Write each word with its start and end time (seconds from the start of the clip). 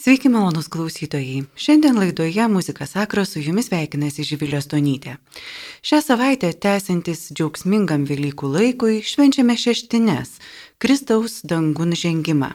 Sveiki, 0.00 0.28
malonus 0.32 0.68
klausytojai. 0.72 1.42
Šiandien 1.56 1.98
laidoje 1.98 2.48
Muzika 2.48 2.86
Sakra 2.86 3.24
su 3.28 3.40
jumis 3.44 3.66
veikinasi 3.68 4.24
Živilė 4.24 4.62
Stonytė. 4.64 5.18
Šią 5.84 5.98
savaitę 6.00 6.48
tęsiantis 6.56 7.26
džiaugsmingam 7.36 8.06
Velykų 8.08 8.48
laikui 8.54 9.02
švenčiame 9.04 9.58
šeštines- 9.60 10.30
Kristaus 10.80 11.42
dangun 11.44 11.92
žengimą. 11.92 12.48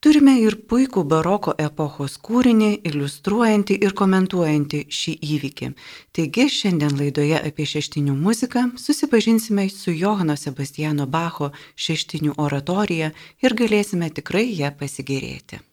Turime 0.00 0.36
ir 0.42 0.58
puikų 0.68 1.06
baroko 1.14 1.56
epochos 1.56 2.18
kūrinį, 2.20 2.70
iliustruojantį 2.84 3.80
ir 3.88 3.96
komentuojantį 4.02 4.84
šį 4.98 5.16
įvykį. 5.32 5.72
Taigi 6.12 6.48
šiandien 6.58 7.00
laidoje 7.00 7.40
apie 7.40 7.64
šeštinių 7.64 8.20
muziką 8.28 8.76
susipažinsime 8.76 9.70
su 9.70 9.90
Johano 9.90 10.36
Sebastiano 10.36 11.06
Bacho 11.06 11.52
šeštinių 11.76 12.36
oratorija 12.36 13.12
ir 13.40 13.54
galėsime 13.54 14.12
tikrai 14.12 14.50
ją 14.52 14.76
pasigėrėti. 14.76 15.71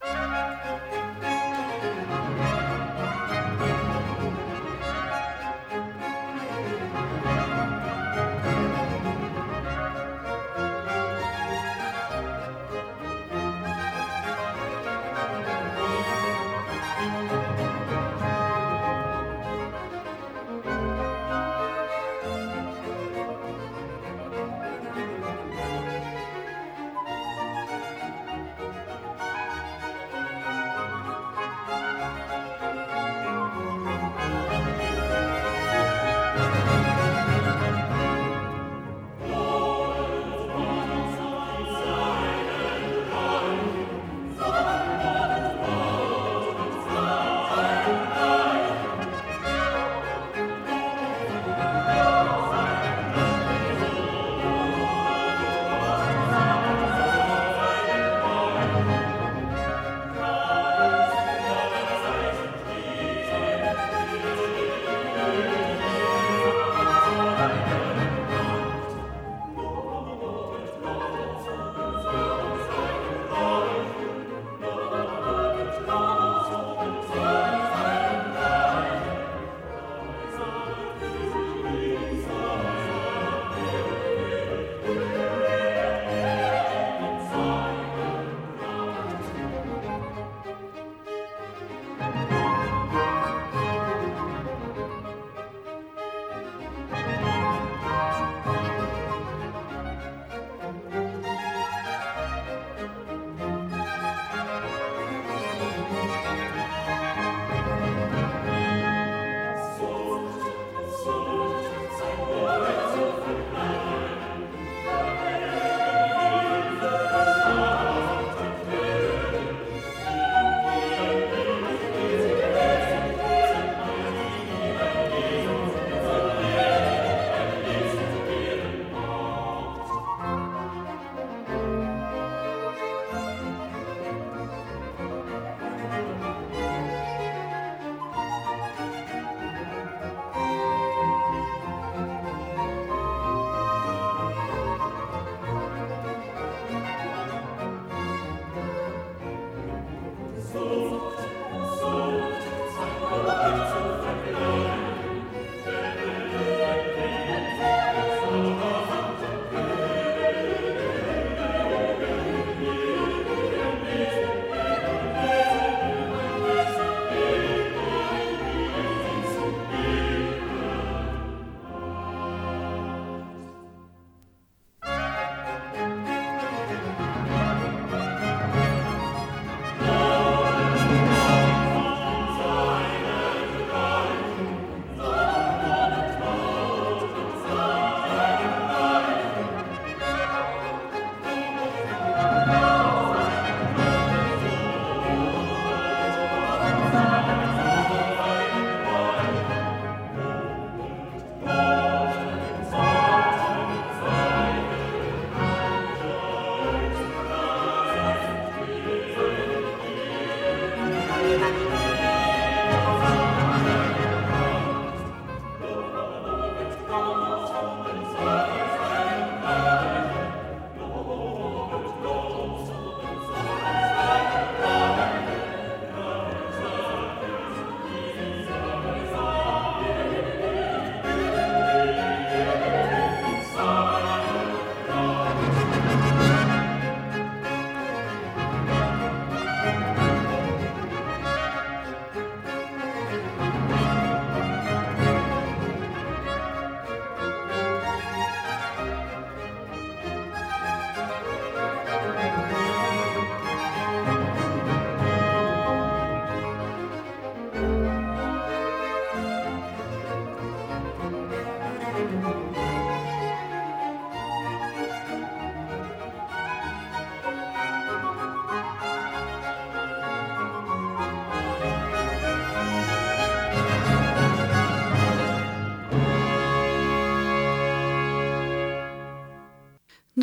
Bye. 0.00 0.39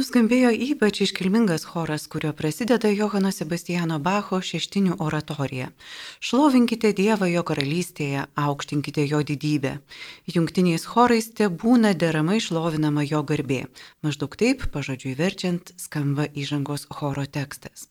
Nuskambėjo 0.07 0.53
ypač 0.55 1.01
iškilmingas 1.03 1.65
choras, 1.67 2.05
kurio 2.07 2.29
prasideda 2.31 2.87
Johano 2.87 3.27
Sebastiano 3.35 3.97
Bacho 3.99 4.37
šeštinių 4.39 4.95
oratorija. 5.03 5.67
Šlovinkite 6.23 6.93
Dievą 6.95 7.27
jo 7.27 7.43
karalystėje, 7.49 8.23
aukštinkite 8.39 9.03
jo 9.03 9.19
didybę. 9.27 9.73
Jungtiniais 10.31 10.87
chorais 10.87 11.27
te 11.35 11.51
būna 11.51 11.91
deramai 11.91 12.39
šlovinama 12.39 13.03
jo 13.03 13.19
garbė. 13.27 13.65
Maždaug 13.99 14.39
taip, 14.39 14.63
pažodžiui 14.71 15.17
verčiant, 15.19 15.75
skamba 15.75 16.31
įžangos 16.31 16.87
choro 16.87 17.27
tekstas. 17.27 17.89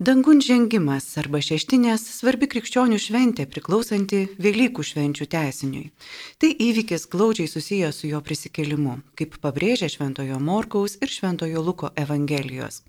Dangun 0.00 0.38
žengimas 0.40 1.04
arba 1.20 1.42
šeštinės 1.44 2.06
svarbi 2.14 2.46
krikščionių 2.48 2.96
šventė 2.96 3.44
priklausanti 3.52 4.20
Velykų 4.40 4.80
švenčių 4.90 5.26
tesiniui. 5.34 5.90
Tai 6.40 6.48
įvykis 6.66 7.04
glaudžiai 7.12 7.50
susijęs 7.52 7.98
su 8.00 8.08
jo 8.08 8.22
prisikelimu, 8.24 8.94
kaip 9.20 9.36
pabrėžia 9.44 9.90
Šventojo 9.92 10.40
Morkaus 10.40 10.96
ir 11.04 11.12
Šventojo 11.12 11.60
Luko 11.66 11.92
Evangelijos. 12.00 12.80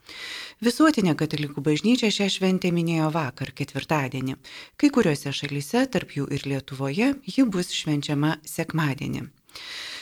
Visuotinė 0.64 1.18
katalikų 1.20 1.60
bažnyčia 1.68 2.14
šią 2.16 2.30
šventę 2.38 2.72
minėjo 2.72 3.12
vakar, 3.12 3.52
ketvirtadienį. 3.60 4.40
Kai 4.80 4.96
kuriuose 4.96 5.36
šalyse, 5.36 5.84
tarp 5.92 6.16
jų 6.16 6.32
ir 6.32 6.48
Lietuvoje, 6.48 7.12
ji 7.28 7.44
bus 7.44 7.76
švenčiama 7.76 8.38
sekmadienį. 8.48 9.28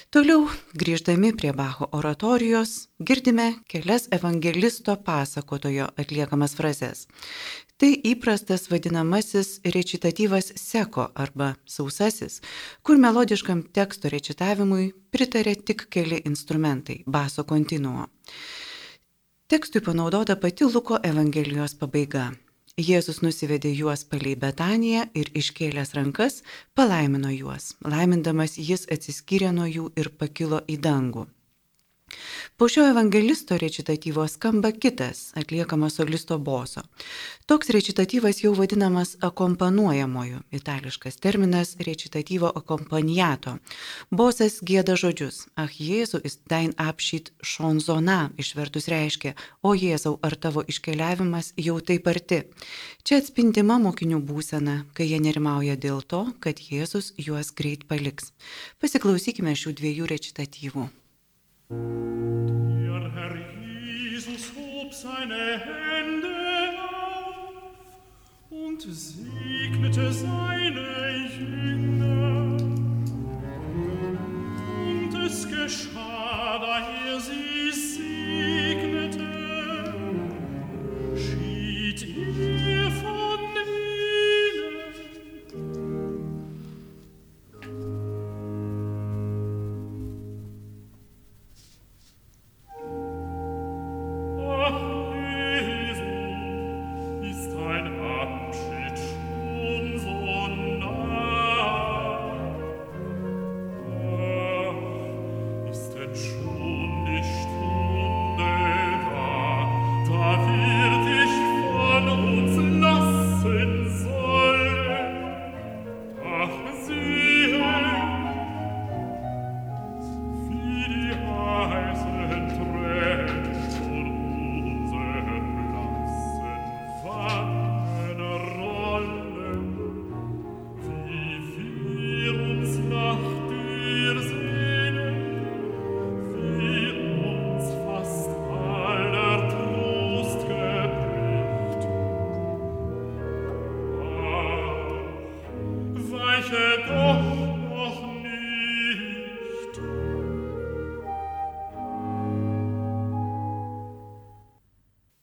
Toliau, 0.10 0.48
grįždami 0.74 1.30
prie 1.38 1.52
Bacho 1.54 1.86
oratorijos, 1.94 2.88
girdime 2.98 3.60
kelias 3.70 4.08
evangelisto 4.10 4.96
pasakotojo 5.06 5.86
atliekamas 6.02 6.56
frazes. 6.58 7.04
Tai 7.78 7.92
įprastas 8.12 8.66
vadinamasis 8.72 9.60
rečitatyvas 9.76 10.50
seko 10.58 11.06
arba 11.14 11.52
sausasis, 11.70 12.40
kur 12.82 12.98
melodiškam 12.98 13.62
teksto 13.70 14.10
rečitavimui 14.10 14.90
pritarė 15.14 15.54
tik 15.62 15.86
keli 15.94 16.24
instrumentai- 16.26 17.04
baso 17.18 17.46
kontinuo. 17.46 18.10
Tekstui 19.48 19.86
panaudota 19.86 20.36
pati 20.36 20.66
Luko 20.66 20.98
Evangelijos 21.04 21.78
pabaiga. 21.78 22.32
Jėzus 22.80 23.18
nusivedė 23.20 23.74
juos 23.76 24.06
palei 24.08 24.38
Betaniją 24.40 25.02
ir 25.22 25.30
iškėlęs 25.36 25.92
rankas 25.98 26.38
palaimino 26.80 27.31
juos. 27.34 27.74
Laimindamas 27.84 28.56
jis 28.56 28.88
atsiskyrė 28.96 29.52
nuo 29.58 29.68
jų 29.68 29.90
ir 30.00 30.10
pakilo 30.22 30.62
į 30.64 30.78
dangų. 30.88 31.26
Po 32.58 32.68
šio 32.68 32.90
evangelisto 32.90 33.58
rečitatyvo 33.58 34.28
skamba 34.28 34.72
kitas, 34.72 35.32
atliekamas 35.36 35.96
solisto 35.96 36.38
boso. 36.38 36.82
Toks 37.46 37.70
rečitatyvas 37.70 38.44
jau 38.44 38.54
vadinamas 38.54 39.16
akompanuojamoju, 39.22 40.40
itališkas 40.52 41.16
terminas 41.16 41.76
rečitatyvo 41.80 42.52
akompaniato. 42.56 43.58
Bosas 44.12 44.60
gėda 44.62 44.96
žodžius, 45.00 45.48
ah 45.56 45.72
Jėzu 45.80 46.20
is 46.24 46.38
dein 46.50 46.74
apšyt 46.78 47.32
šonzona, 47.42 48.20
išvertus 48.38 48.90
reiškia, 48.92 49.34
o 49.64 49.74
Jėzau, 49.74 50.18
ar 50.22 50.36
tavo 50.36 50.64
iškeliavimas 50.68 51.54
jau 51.58 51.80
taip 51.80 52.08
arti. 52.12 52.44
Čia 53.04 53.22
atspindima 53.24 53.80
mokinių 53.82 54.22
būsena, 54.22 54.84
kai 54.94 55.10
jie 55.10 55.20
nerimauja 55.24 55.80
dėl 55.80 56.02
to, 56.04 56.26
kad 56.44 56.60
Jėzus 56.60 57.14
juos 57.18 57.54
greit 57.56 57.88
paliks. 57.88 58.34
Pasiklausykime 58.84 59.56
šių 59.56 59.78
dviejų 59.80 60.10
rečitatyvų. 60.14 60.90
Der 61.71 63.12
Herr 63.13 63.36
Jesus 63.36 64.51
hob 64.56 64.92
seine 64.92 65.60
Hände 65.60 66.27
auf 66.80 67.54
und 68.50 68.81
segnete 68.81 70.12
seine 70.12 71.27
Jünger. 71.38 71.99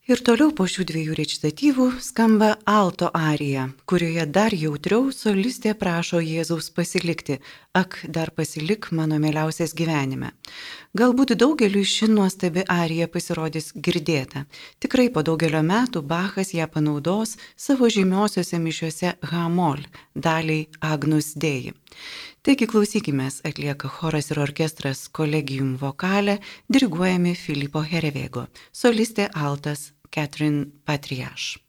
Ir 0.07 0.21
toliau 0.23 0.53
po 0.55 0.69
šių 0.71 0.85
dviejų 0.87 1.15
rečitatyvų 1.19 1.85
skamba 1.99 2.53
alto 2.71 3.09
arija, 3.11 3.65
kurioje 3.91 4.23
dar 4.31 4.55
jautriau 4.55 5.09
solistė 5.11 5.73
prašo 5.75 6.21
Jėzaus 6.23 6.69
pasilikti, 6.77 7.41
ak, 7.75 7.97
dar 8.07 8.31
pasilik 8.31 8.87
mano 8.95 9.19
mieliausias 9.19 9.75
gyvenime. 9.75 10.31
Galbūt 10.95 11.35
daugeliu 11.35 11.83
ši 11.83 12.07
nuostabi 12.13 12.63
arija 12.71 13.09
pasirodys 13.11 13.73
girdėta. 13.75 14.45
Tikrai 14.79 15.09
po 15.11 15.27
daugelio 15.27 15.65
metų 15.67 16.05
Bachas 16.07 16.55
ją 16.55 16.71
panaudos 16.71 17.35
savo 17.59 17.91
žymiosiuose 17.91 18.63
mišiuose 18.63 19.17
Hamol, 19.33 19.83
daliai 20.15 20.69
Agnus 20.87 21.35
Dei. 21.35 21.75
Taigi 22.47 22.69
klausykime, 22.71 23.27
atlieka 23.43 23.89
choras 23.91 24.31
ir 24.31 24.39
orkestras 24.39 25.09
kolegijum 25.11 25.73
vokalę, 25.81 26.39
diriguojami 26.71 27.35
Filipo 27.35 27.83
Herevego, 27.83 28.47
solistė 28.71 29.27
altas 29.35 29.89
Catherine 30.11 30.67
Patriaš. 30.85 31.66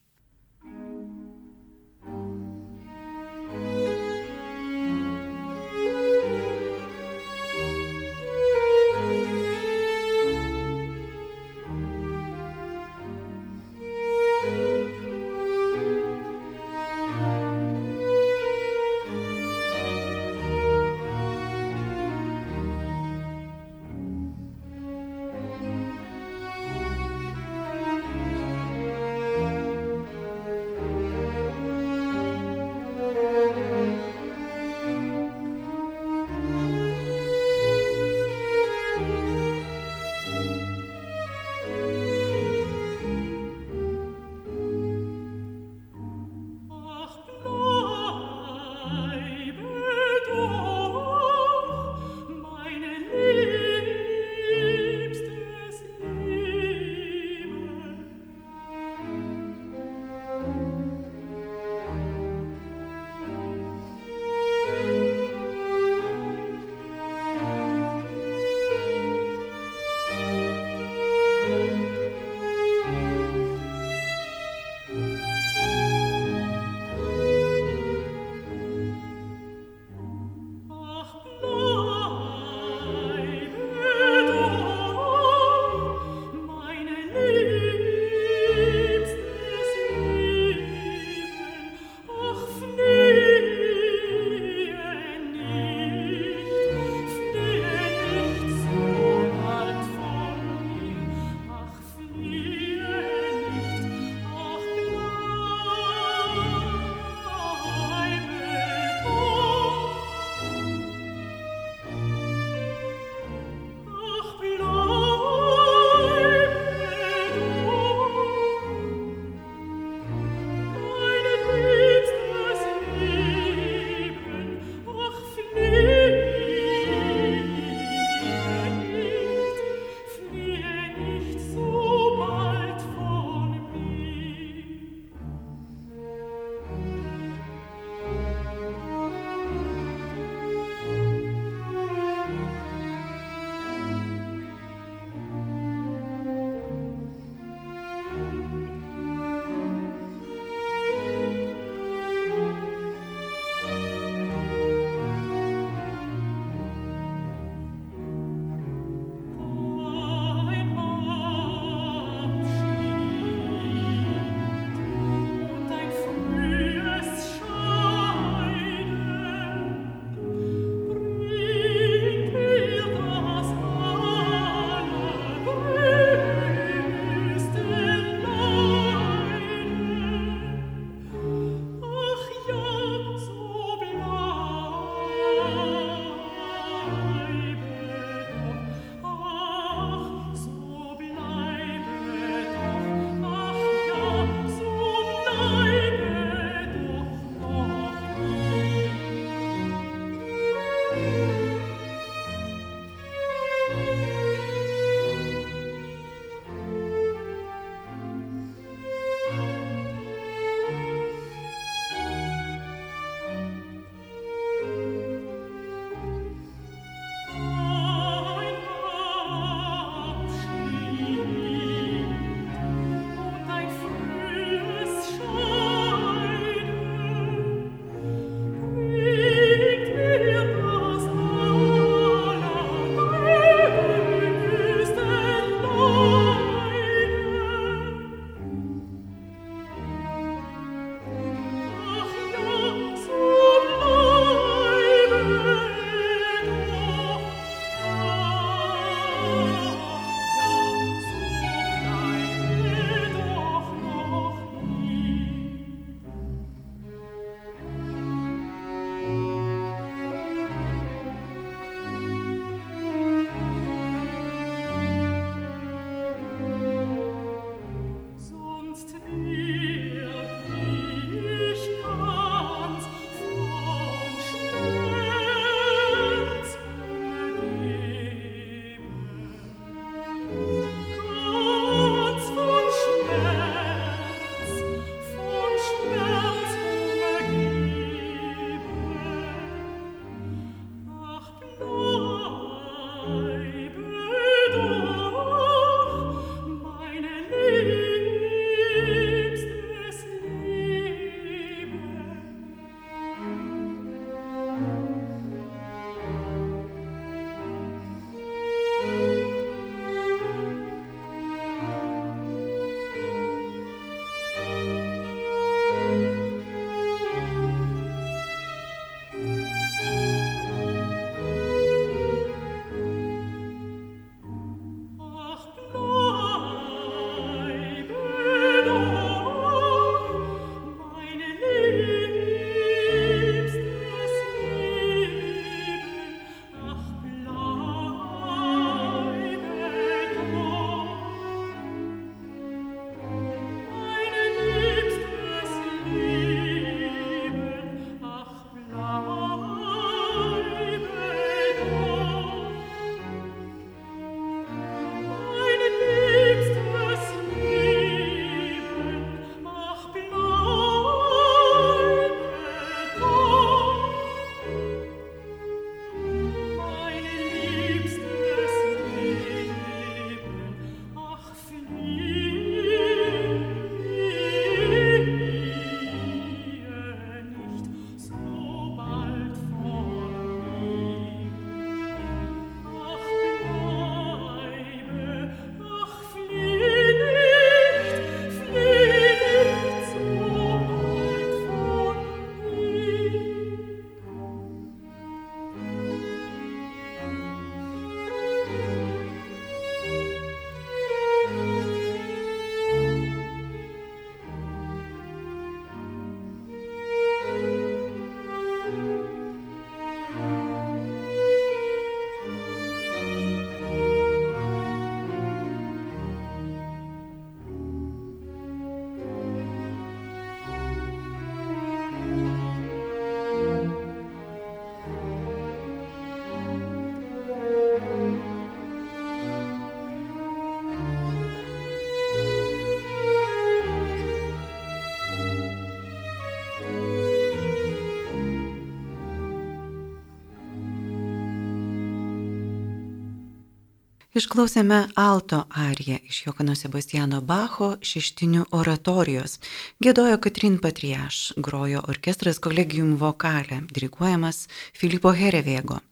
Išklausėme 444.18 444.78
alto 444.98 445.44
ariją 445.64 445.98
iš 446.10 446.24
Jokano 446.26 446.56
Sebastiano 446.58 447.20
Bacho 447.22 447.68
šeštinių 447.90 448.48
oratorijos. 448.60 449.36
Gėdojo 449.84 450.18
Katrin 450.24 450.56
Patriaš, 450.64 451.20
grojo 451.48 451.84
orkestras 451.94 452.42
kolegium 452.42 452.96
vokalė, 453.04 453.60
diriguojamas 453.76 454.48
Filipo 454.74 455.14
Herevėgo. 455.22 455.84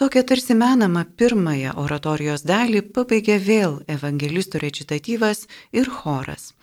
Tokią 0.00 0.22
tarsi 0.24 0.54
menamą 0.54 1.02
pirmąją 1.20 1.74
oratorijos 1.82 2.44
dalį 2.48 2.80
pabaigė 2.96 3.36
vėl 3.44 3.74
evangelistų 3.94 4.62
recitatyvas 4.62 5.42
ir 5.76 5.90
choras. 5.92 6.54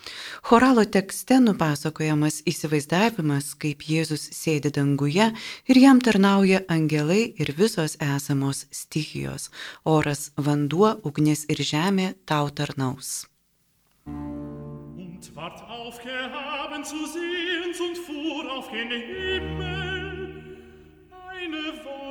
Choralo 0.41 0.86
tekste 0.96 1.38
nupasakojamas 1.44 2.41
įsivaizdavimas, 2.50 3.51
kaip 3.62 3.86
Jėzus 3.91 4.24
sėdi 4.34 4.72
danguje 4.74 5.27
ir 5.70 5.82
jam 5.84 6.01
tarnauja 6.01 6.63
angelai 6.67 7.34
ir 7.38 7.53
visos 7.60 7.98
esamos 8.01 8.65
stichijos- 8.72 9.51
oras, 9.98 10.32
vanduo, 10.36 10.96
ugnis 11.03 11.46
ir 11.50 11.62
žemė 11.74 12.15
tau 12.25 12.50
tarnaus. 12.50 13.27
Und 14.08 15.36
ward 15.36 15.60
aufgehaben 15.70 16.84
zu 16.86 17.06
sehens 17.06 17.79
und 17.86 17.98
fuhr 18.06 18.46
auf 18.56 18.72
gen 18.72 18.89
Himmel. 18.89 19.98
Eine 21.29 21.64
Wolke 21.83 22.06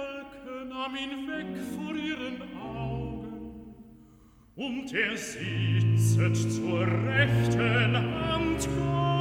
nahm 0.68 0.94
ihn 0.96 1.29
weg 1.29 1.46
vor 1.74 1.94
ihren 1.94 2.42
Augen. 2.57 3.74
Und 4.57 4.92
er 4.92 5.16
sitzet 5.16 6.37
zur 6.52 6.81
rechten 6.81 7.96
Hand 7.96 8.68
Gottes. 8.79 9.15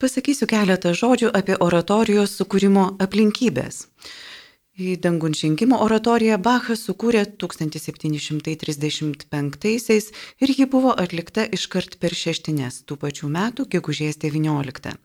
Pasakysiu 0.00 0.46
keletą 0.48 0.94
žodžių 0.96 1.28
apie 1.36 1.60
oratorijos 1.60 2.32
sukūrimo 2.38 2.96
aplinkybės. 3.04 3.84
Į 4.80 4.96
dangun 5.04 5.36
žengimo 5.36 5.76
oratoriją 5.84 6.40
Bachas 6.40 6.88
sukūrė 6.88 7.28
1735-aisiais 7.42 10.06
ir 10.40 10.48
ji 10.56 10.64
buvo 10.72 10.96
atlikta 11.04 11.44
iškart 11.44 12.00
per 12.00 12.16
šeštinės 12.16 12.88
tų 12.88 12.96
pačių 13.02 13.28
metų, 13.34 13.68
gegužės 13.74 14.16
19. 14.24 14.96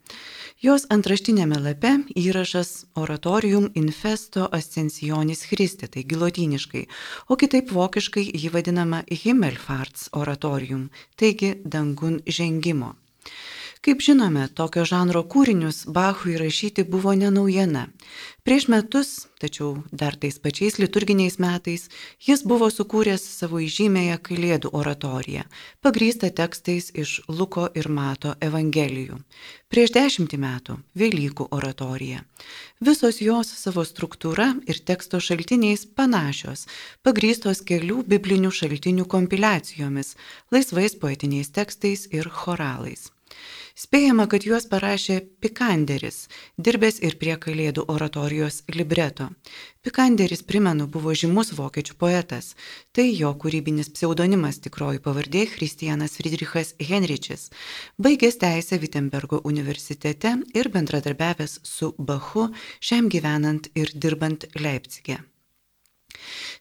Jos 0.63 0.87
antraštinėme 0.95 1.57
lape 1.59 2.07
įrašas 2.15 2.87
Oratorium 2.95 3.67
infesto 3.75 4.47
ascensionis 4.47 5.43
Christi, 5.49 5.91
taigi 5.91 6.15
lotyniškai, 6.23 6.87
o 7.27 7.35
kitaip 7.35 7.75
vokiškai 7.75 8.31
jį 8.31 8.47
vadinama 8.55 9.03
Himmelfarts 9.11 10.07
oratorium, 10.15 10.87
taigi 11.19 11.59
dangun 11.67 12.23
žengimo. 12.23 12.95
Kaip 13.85 13.99
žinome, 14.01 14.47
tokio 14.57 14.81
žanro 14.89 15.19
kūrinius 15.29 15.83
Bachui 15.93 16.39
rašyti 16.41 16.81
buvo 16.89 17.11
nenaujiena. 17.13 17.83
Prieš 18.41 18.65
metus, 18.73 19.09
tačiau 19.37 19.83
dar 19.91 20.15
tais 20.17 20.39
pačiais 20.41 20.79
liturginiais 20.81 21.37
metais, 21.37 21.83
jis 22.27 22.41
buvo 22.49 22.71
sukūręs 22.73 23.21
savo 23.21 23.61
įžymėją 23.61 24.17
Kalėdų 24.25 24.71
oratoriją, 24.79 25.45
pagrįstą 25.85 26.31
tekstais 26.33 26.89
iš 26.97 27.19
Luko 27.29 27.67
ir 27.77 27.85
Mato 27.93 28.33
Evangelijų. 28.47 29.19
Prieš 29.69 29.93
dešimtį 29.93 30.39
metų- 30.41 30.79
Velykų 31.01 31.47
oratorija. 31.53 32.23
Visos 32.81 33.21
jos 33.21 33.53
savo 33.53 33.85
struktūra 33.85 34.47
ir 34.65 34.81
teksto 34.81 35.21
šaltiniais 35.21 35.85
panašios, 35.85 36.65
pagrįstos 37.05 37.61
kelių 37.61 38.01
biblinių 38.01 38.49
šaltinių 38.49 39.05
kompiliacijomis, 39.05 40.15
laisvais 40.49 40.97
poetiniais 40.97 41.53
tekstais 41.53 42.07
ir 42.09 42.29
choralais. 42.29 43.11
Spėjama, 43.75 44.23
kad 44.31 44.45
juos 44.47 44.63
parašė 44.71 45.17
Pikanderis, 45.43 46.29
dirbęs 46.55 47.01
ir 47.03 47.17
prie 47.19 47.33
Kalėdų 47.45 47.83
oratorijos 47.91 48.61
libreto. 48.71 49.27
Pikanderis, 49.83 50.45
primenu, 50.47 50.87
buvo 50.87 51.11
žymus 51.11 51.51
vokiečių 51.57 51.97
poetas. 51.99 52.53
Tai 52.95 53.05
jo 53.09 53.33
kūrybinis 53.35 53.91
pseudonimas 53.97 54.61
tikroji 54.63 55.03
pavardė 55.03 55.43
Kristijanas 55.57 56.15
Friedrichas 56.21 56.73
Henričis. 56.79 57.49
Baigęs 57.99 58.39
teisę 58.39 58.79
Wittenbergo 58.79 59.43
universitete 59.43 60.37
ir 60.55 60.71
bendradarbiavęs 60.71 61.59
su 61.67 61.93
Bachu, 61.99 62.51
šiam 62.79 63.11
gyvenant 63.11 63.73
ir 63.75 63.91
dirbant 63.91 64.47
Leipzige. 64.55 65.19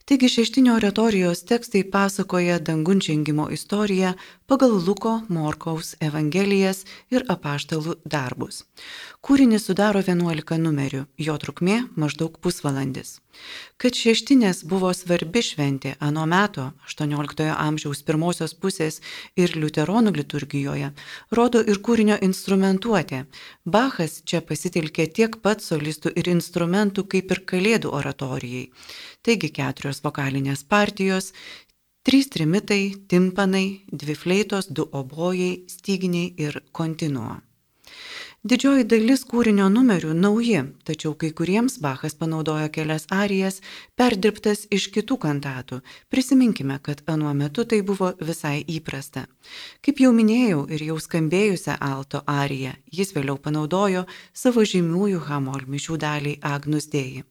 Taigi 0.05 0.29
šeštinio 0.29 0.75
oratorijos 0.77 1.45
tekstai 1.49 1.85
pasakoja 1.91 2.59
dangunčengimo 2.59 3.49
istoriją 3.51 4.13
pagal 4.47 4.77
Luko, 4.87 5.21
Morkaus 5.29 5.95
Evangelijas 6.01 6.85
ir 7.11 7.25
apaštalų 7.33 7.97
darbus. 8.05 8.65
Kūrinį 9.25 9.57
sudaro 9.57 10.03
11 10.05 10.59
numerių, 10.61 11.07
jo 11.17 11.35
trukmė 11.41 11.79
maždaug 11.97 12.37
pusvalandis. 12.45 13.21
Kad 13.81 13.97
šeštinės 13.97 14.61
buvo 14.69 14.91
svarbi 14.95 15.41
šventė 15.43 15.95
anu 16.05 16.27
metu 16.29 16.67
18 16.91 17.47
amžiaus 17.55 18.05
pirmosios 18.05 18.53
pusės 18.55 19.01
ir 19.41 19.57
liuteronų 19.57 20.13
liturgijoje, 20.19 20.93
rodo 21.33 21.65
ir 21.65 21.81
kūrinio 21.81 22.21
instrumentuotė. 22.29 23.25
Bachas 23.65 24.21
čia 24.29 24.43
pasitelkė 24.45 25.09
tiek 25.17 25.41
pat 25.41 25.65
solistų 25.65 26.13
ir 26.21 26.29
instrumentų 26.37 27.09
kaip 27.17 27.33
ir 27.33 27.43
kalėdų 27.49 27.97
oratorijai. 27.97 28.69
Taigi 29.25 29.44
keturios 29.53 30.03
vokalinės 30.05 30.65
partijos, 30.65 31.33
trys 32.05 32.29
trimitai, 32.33 32.95
timpanai, 33.09 33.67
dvi 33.91 34.15
fleitos, 34.15 34.69
du 34.69 34.89
obojai, 34.93 35.65
styginiai 35.69 36.35
ir 36.47 36.63
kontinuo. 36.73 37.41
Didžioji 38.45 38.85
dalis 38.85 39.23
kūrinio 39.25 39.71
numerių 39.73 40.11
nauji, 40.21 40.59
tačiau 40.85 41.15
kai 41.17 41.31
kuriems 41.33 41.79
Bachas 41.81 42.13
panaudojo 42.21 42.67
kelias 42.75 43.07
arijas, 43.09 43.63
perdirbtas 43.97 44.67
iš 44.69 44.91
kitų 44.93 45.17
kantatų. 45.23 45.79
Prisiminkime, 46.13 46.77
kad 46.85 47.01
anuo 47.09 47.33
metu 47.33 47.65
tai 47.65 47.79
buvo 47.81 48.11
visai 48.21 48.59
įprasta. 48.69 49.25
Kaip 49.81 50.05
jau 50.05 50.13
minėjau 50.13 50.67
ir 50.69 50.85
jau 50.91 50.99
skambėjusią 51.01 51.79
alto 51.89 52.21
ariją, 52.29 52.75
jis 52.93 53.17
vėliau 53.17 53.41
panaudojo 53.41 54.05
savo 54.37 54.69
žymiųjų 54.75 55.25
Hamol 55.25 55.65
mišių 55.65 55.97
daliai 56.05 56.37
Agnus 56.45 56.93
Dėjai. 56.93 57.25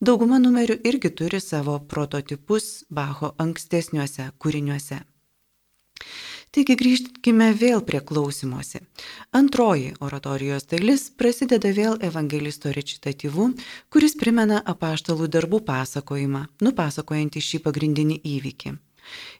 Dauguma 0.00 0.38
numerių 0.40 0.78
irgi 0.88 1.10
turi 1.12 1.38
savo 1.44 1.74
prototipus 1.92 2.86
Bacho 2.88 3.34
ankstesniuose 3.44 4.30
kūriniuose. 4.40 5.02
Taigi 6.56 6.76
grįžkime 6.80 7.50
vėl 7.60 7.82
prie 7.84 8.00
klausimuose. 8.10 8.80
Antroji 9.36 9.90
oratorijos 10.06 10.64
dalis 10.72 11.04
prasideda 11.20 11.74
vėl 11.76 12.00
evangelisto 12.08 12.72
recitatyvu, 12.72 13.50
kuris 13.92 14.16
primena 14.22 14.62
apaštalų 14.72 15.28
darbų 15.36 15.60
pasakojimą, 15.68 16.46
nupasakojantį 16.64 17.44
šį 17.50 17.60
pagrindinį 17.68 18.16
įvykį. 18.38 18.72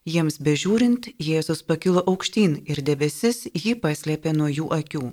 Jiems 0.04 0.36
bežiūrint, 0.44 1.08
Jėzus 1.16 1.64
pakilo 1.64 2.04
aukštyn 2.04 2.60
ir 2.68 2.84
debesis 2.84 3.46
jį 3.48 3.78
paslėpė 3.80 4.36
nuo 4.36 4.52
jų 4.52 4.68
akių. 4.76 5.08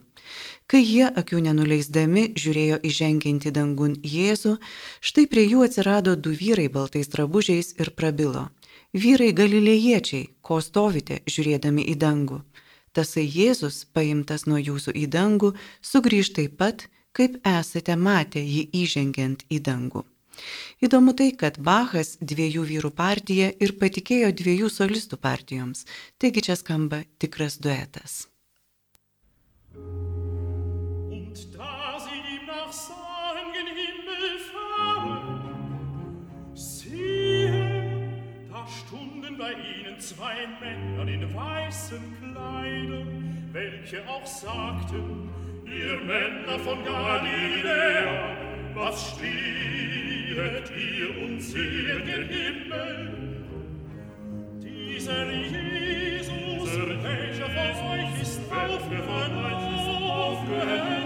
Kai 0.68 0.82
jie 0.84 1.08
akių 1.08 1.40
nenuleisdami 1.46 2.24
žiūrėjo 2.36 2.82
įženginti 2.90 3.54
dangun 3.56 3.96
Jėzų, 4.04 4.58
štai 5.00 5.28
prie 5.32 5.46
jų 5.48 5.64
atsirado 5.68 6.16
du 6.16 6.34
vyrai 6.36 6.68
baltais 6.74 7.08
drabužiais 7.14 7.74
ir 7.80 7.94
prabilo. 7.96 8.50
Vyrai 8.94 9.32
galilėjiečiai, 9.36 10.28
ko 10.42 10.60
stovite 10.64 11.22
žiūrėdami 11.28 11.88
į 11.94 11.96
dangų? 12.04 12.42
Tasai 12.98 13.28
Jėzus, 13.30 13.86
paimtas 13.94 14.48
nuo 14.50 14.60
jūsų 14.60 14.96
į 15.04 15.08
dangų, 15.14 15.54
sugrįž 15.86 16.34
taip 16.38 16.56
pat, 16.60 16.88
kaip 17.16 17.40
esate 17.46 17.96
matę 17.96 18.42
jį 18.44 18.68
įžengiant 18.84 19.44
į 19.54 19.62
dangų. 19.68 20.04
Įdomu 20.86 21.14
tai, 21.18 21.32
kad 21.42 21.58
Bachas 21.70 22.16
dviejų 22.22 22.66
vyrų 22.72 22.92
partiją 22.98 23.52
ir 23.64 23.76
patikėjo 23.82 24.34
dviejų 24.42 24.74
solistų 24.74 25.22
partijoms, 25.22 25.86
taigi 26.22 26.46
čia 26.50 26.58
skamba 26.60 27.04
tikras 27.22 27.62
duetas. 27.62 28.26
bei 29.74 29.82
ihnen 29.82 30.17
zwei 40.00 40.48
Männer 40.62 41.08
in 41.08 41.34
weißen 41.34 42.00
Kleidern, 42.20 43.50
welche 43.52 44.08
auch 44.08 44.26
sagten, 44.26 45.30
ihr 45.66 45.98
Männer 46.06 46.60
von 46.60 46.84
Galiläa, 46.84 48.38
was 48.74 49.16
stehet 49.16 50.72
ihr 50.76 51.24
und 51.24 51.42
seht 51.42 52.08
den 52.08 52.28
Himmel? 52.30 53.46
Dieser 54.62 55.32
Jesus, 55.32 56.78
welcher 57.04 57.50
von 57.50 57.88
euch 57.92 58.22
ist 58.22 58.42
aufgefahren, 58.52 59.46
aufgehört 60.10 60.97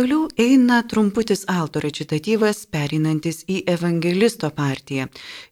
Toliau 0.00 0.28
eina 0.38 0.78
trumputis 0.88 1.42
alto 1.52 1.80
recitatyvas, 1.84 2.62
perinantis 2.72 3.42
į 3.44 3.58
evangelisto 3.68 4.48
partiją 4.56 5.10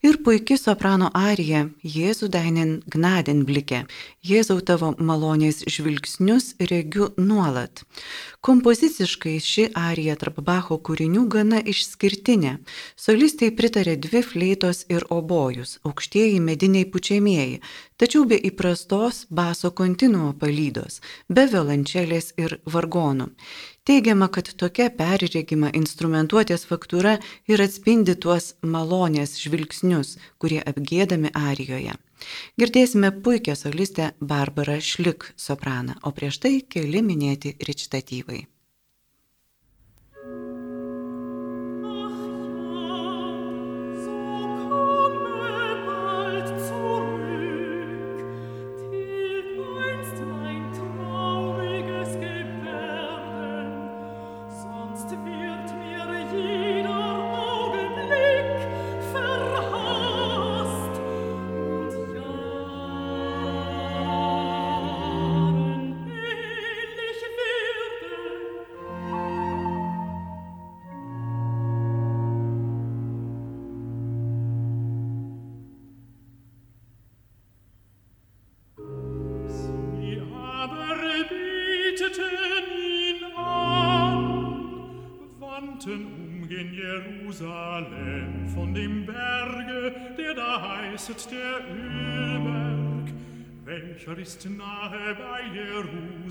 ir 0.08 0.16
puikia 0.24 0.56
soprano 0.56 1.11
arija 1.12 1.66
Jėzų 1.84 2.30
dainin 2.32 2.70
gnadenblikė. 2.94 3.82
Jėzau 4.24 4.56
tavo 4.70 4.94
malonės 5.11 5.61
žvilgsnius 5.68 6.54
regiu 6.72 7.11
nuolat. 7.20 7.84
Kompoziciškai 8.40 9.37
ši 9.50 9.68
arija 9.76 10.16
tarp 10.16 10.40
Bacho 10.48 10.80
kūrinių 10.80 11.28
gana 11.28 11.61
išskirtinė. 11.61 12.56
Solistai 12.96 13.52
pritarė 13.52 13.98
dvi 14.00 14.24
fleitos 14.24 14.87
ir 14.88 15.04
obojus, 15.12 15.76
aukštieji 15.84 16.40
mediniai 16.40 16.88
pučiamieji, 16.88 17.61
tačiau 18.00 18.24
be 18.24 18.40
įprastos 18.48 19.26
baso 19.28 19.74
kontinuo 19.76 20.32
palydos, 20.40 21.02
be 21.28 21.44
violončelės 21.52 22.32
ir 22.40 22.62
vargonų. 22.64 23.34
Teigiama, 23.88 24.27
kad 24.29 24.51
tokia 24.61 24.90
perregima 24.92 25.70
instrumentuotės 25.79 26.66
faktūra 26.68 27.14
ir 27.48 27.62
atspindi 27.64 28.12
tuos 28.20 28.51
malonės 28.74 29.33
žvilgsnius, 29.40 30.11
kurie 30.37 30.59
apgėdami 30.72 31.31
arijoje. 31.33 31.96
Girdėsime 32.61 33.14
puikią 33.24 33.57
solistę 33.57 34.11
Barbarą 34.20 34.77
Šlik 34.90 35.31
sopraną, 35.46 35.96
o 36.05 36.12
prieš 36.12 36.42
tai 36.44 36.55
keli 36.77 37.01
minėti 37.01 37.57
recitatyvai. 37.64 38.44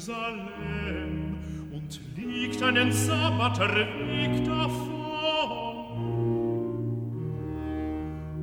Jerusalem 0.08 1.36
und 1.74 2.00
liegt 2.15 2.63
einen 2.63 2.91
Sabbat 2.93 3.60
Weg 3.60 4.46
davon. 4.46 4.96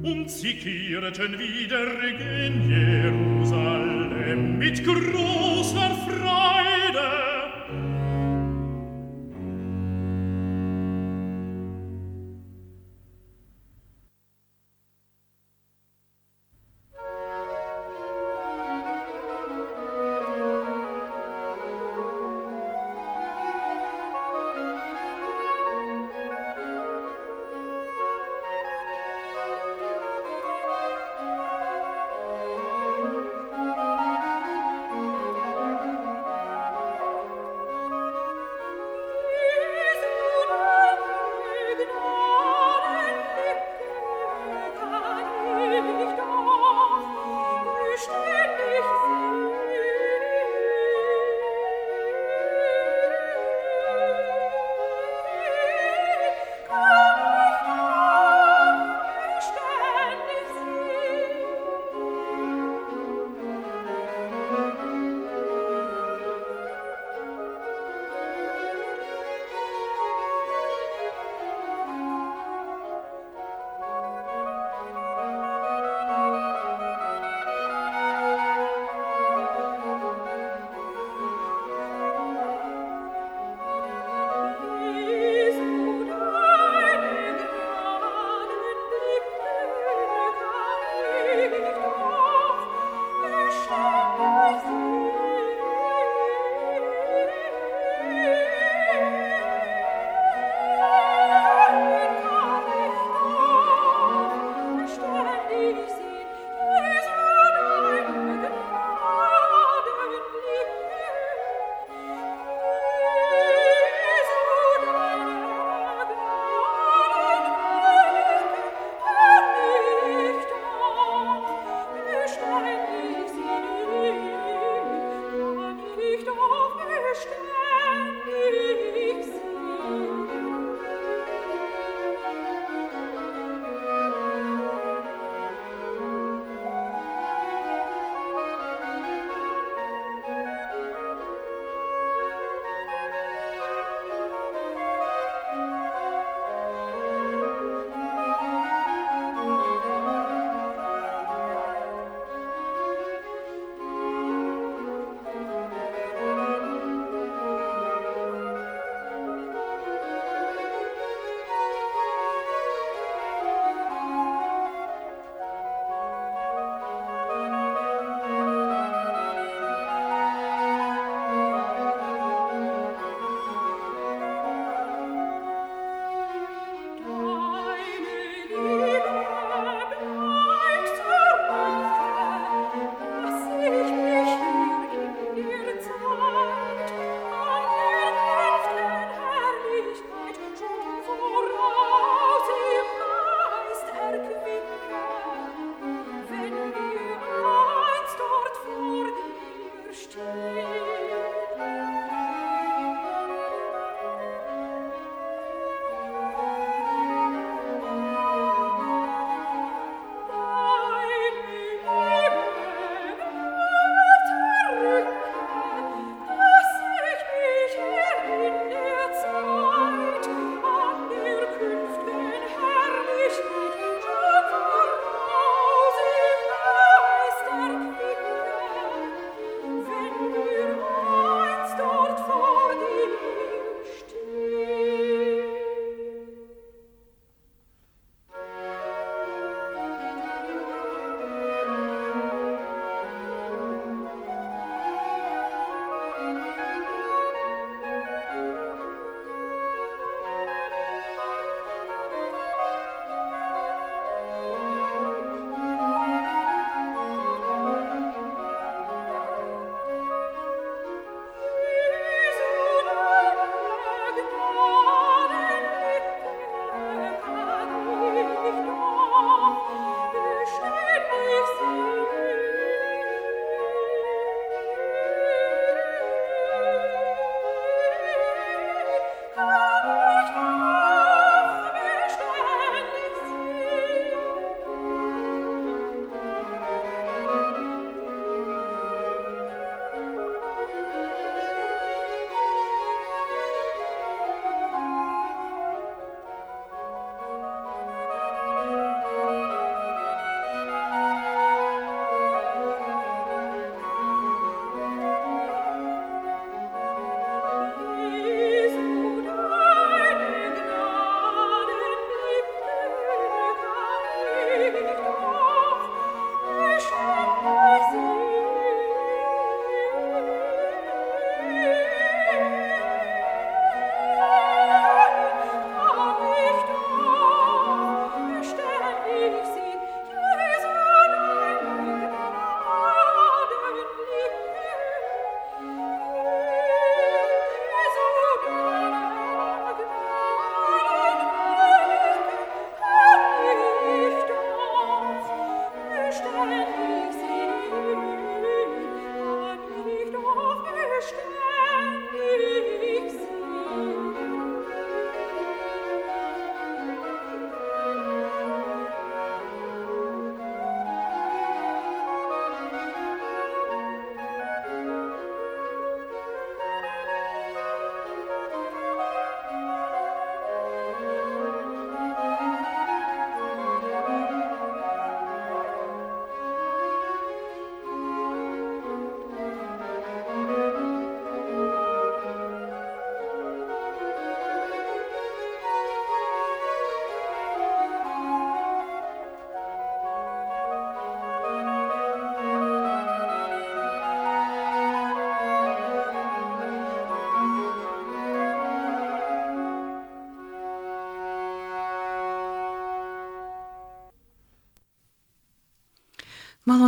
Und 0.03 0.31
sie 0.31 0.55
kehrten 0.55 1.39
wieder 1.39 1.87
gen 2.19 2.69
Jerusalem 2.69 3.34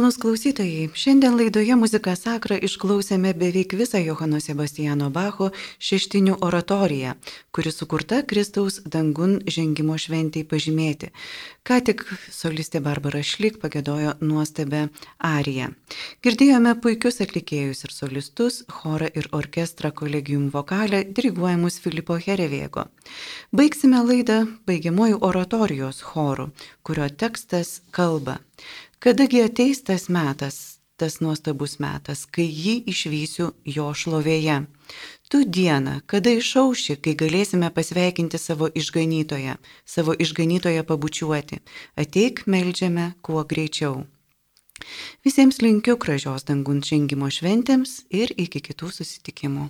Malonus 0.07 0.23
klausytojai, 0.23 0.90
šiandien 0.95 1.35
laidoje 1.35 1.75
muzika 1.75 2.12
sakra 2.14 2.55
išklausėme 2.62 3.33
beveik 3.35 3.73
visą 3.75 3.99
Johano 3.99 4.38
Sebastiano 4.38 5.09
Bacho 5.11 5.49
šeštinių 5.83 6.37
oratoriją, 6.47 7.16
kuri 7.51 7.73
sukurta 7.75 8.21
Kristaus 8.23 8.77
dangun 8.87 9.40
žengimo 9.51 9.99
šventiai 9.99 10.47
pažymėti. 10.47 11.11
Ką 11.66 11.81
tik 11.88 12.05
solistė 12.31 12.79
Barbara 12.87 13.25
Šlik 13.27 13.59
pagėdojo 13.59 14.14
nuostabę 14.23 14.85
ariją. 15.19 15.73
Girdėjome 16.23 16.77
puikius 16.79 17.19
atlikėjus 17.27 17.83
ir 17.88 17.97
solistus, 17.97 18.62
chorą 18.71 19.11
ir 19.11 19.27
orkestrą 19.35 19.90
kolegium 19.90 20.53
vokalę, 20.55 21.03
diriguojamus 21.19 21.81
Filipo 21.83 22.14
Herevėgo. 22.14 22.87
Baigsime 23.51 24.07
laidą 24.07 24.45
baigiamojų 24.71 25.19
oratorijos 25.27 26.05
chorų, 26.12 26.53
kurio 26.87 27.11
tekstas 27.11 27.81
kalba. 27.90 28.38
Kadagi 28.98 29.42
ateis 29.44 29.82
tas 29.85 30.09
metas, 30.09 30.80
tas 30.96 31.18
nuostabus 31.20 31.76
metas, 31.82 32.24
kai 32.24 32.46
jį 32.48 32.76
išvysiu 32.88 33.50
jo 33.76 33.90
šlovėje. 33.92 34.56
Tu 35.28 35.42
diena, 35.44 35.98
kada 36.09 36.32
išauši, 36.32 36.96
kai 37.04 37.16
galėsime 37.20 37.68
pasveikinti 37.76 38.40
savo 38.40 38.70
išganytoją, 38.82 39.59
savo 39.85 40.16
išganytoją 40.16 40.87
pabučiuoti. 40.88 41.61
Ateik, 42.00 42.46
melžiame 42.46 43.12
kuo 43.20 43.44
greičiau. 43.44 44.06
Visiems 45.24 45.61
linkiu 45.64 45.96
gražios 46.00 46.48
dangun 46.48 46.80
žengimo 46.85 47.28
šventėms 47.32 47.98
ir 48.22 48.32
iki 48.37 48.64
kitų 48.70 48.92
susitikimų. 49.00 49.68